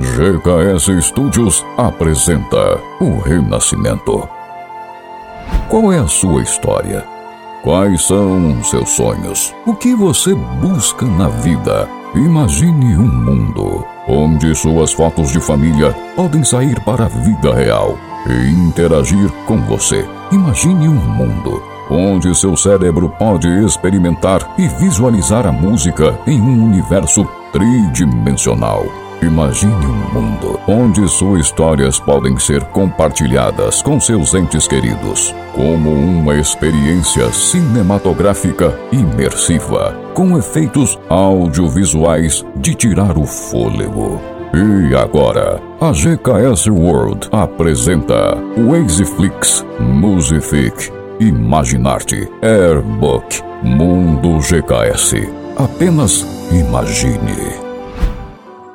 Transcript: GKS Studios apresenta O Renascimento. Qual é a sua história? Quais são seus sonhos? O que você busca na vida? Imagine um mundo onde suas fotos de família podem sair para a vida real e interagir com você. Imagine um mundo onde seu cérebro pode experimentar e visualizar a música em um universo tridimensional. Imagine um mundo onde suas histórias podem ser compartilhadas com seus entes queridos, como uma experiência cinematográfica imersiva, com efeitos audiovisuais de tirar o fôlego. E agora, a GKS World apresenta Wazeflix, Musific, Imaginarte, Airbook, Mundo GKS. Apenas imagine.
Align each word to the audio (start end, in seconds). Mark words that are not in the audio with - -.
GKS 0.00 1.02
Studios 1.02 1.66
apresenta 1.76 2.80
O 3.00 3.18
Renascimento. 3.18 4.28
Qual 5.68 5.92
é 5.92 5.98
a 5.98 6.06
sua 6.06 6.40
história? 6.40 7.04
Quais 7.64 8.06
são 8.06 8.62
seus 8.62 8.90
sonhos? 8.90 9.52
O 9.66 9.74
que 9.74 9.96
você 9.96 10.36
busca 10.36 11.04
na 11.04 11.28
vida? 11.28 11.88
Imagine 12.14 12.96
um 12.96 13.12
mundo 13.12 13.84
onde 14.06 14.54
suas 14.54 14.92
fotos 14.92 15.32
de 15.32 15.40
família 15.40 15.92
podem 16.14 16.44
sair 16.44 16.78
para 16.84 17.06
a 17.06 17.08
vida 17.08 17.52
real 17.52 17.98
e 18.28 18.50
interagir 18.50 19.28
com 19.46 19.56
você. 19.62 20.08
Imagine 20.30 20.88
um 20.88 20.94
mundo 20.94 21.60
onde 21.90 22.32
seu 22.36 22.56
cérebro 22.56 23.08
pode 23.18 23.48
experimentar 23.64 24.54
e 24.56 24.68
visualizar 24.68 25.44
a 25.44 25.50
música 25.50 26.16
em 26.24 26.40
um 26.40 26.66
universo 26.66 27.28
tridimensional. 27.50 29.07
Imagine 29.20 29.74
um 29.84 30.12
mundo 30.12 30.60
onde 30.68 31.08
suas 31.08 31.46
histórias 31.46 31.98
podem 31.98 32.38
ser 32.38 32.62
compartilhadas 32.66 33.82
com 33.82 33.98
seus 33.98 34.32
entes 34.32 34.68
queridos, 34.68 35.34
como 35.54 35.90
uma 35.90 36.36
experiência 36.36 37.28
cinematográfica 37.32 38.78
imersiva, 38.92 39.92
com 40.14 40.38
efeitos 40.38 40.96
audiovisuais 41.08 42.44
de 42.56 42.76
tirar 42.76 43.18
o 43.18 43.24
fôlego. 43.24 44.20
E 44.54 44.94
agora, 44.94 45.60
a 45.80 45.90
GKS 45.90 46.70
World 46.70 47.28
apresenta 47.32 48.38
Wazeflix, 48.56 49.66
Musific, 49.80 50.92
Imaginarte, 51.18 52.28
Airbook, 52.40 53.42
Mundo 53.64 54.38
GKS. 54.38 55.28
Apenas 55.56 56.24
imagine. 56.52 57.67